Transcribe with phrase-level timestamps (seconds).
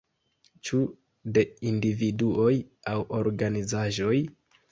[0.67, 0.77] Ĉu
[1.37, 1.43] de
[1.73, 2.55] individuoj
[2.93, 4.17] aŭ organizaĵoj?